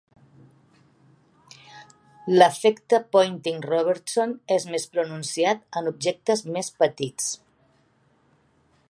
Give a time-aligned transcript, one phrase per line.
[2.37, 7.29] L'efecte Poynting-Robertson és més pronunciat en objectes més petits.